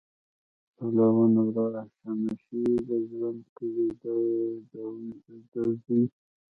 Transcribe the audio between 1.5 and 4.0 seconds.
را شنه شي، د ژرند ګړی